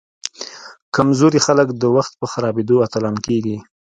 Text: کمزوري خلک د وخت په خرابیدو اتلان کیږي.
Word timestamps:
کمزوري 0.95 1.39
خلک 1.47 1.67
د 1.81 1.83
وخت 1.95 2.13
په 2.19 2.25
خرابیدو 2.31 2.75
اتلان 2.85 3.15
کیږي. 3.25 3.57